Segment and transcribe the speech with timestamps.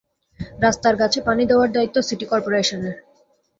[0.59, 2.95] রাস্তার গাছে পানি দেওয়ার দায়িত্ব সিটি করপোরেশনের।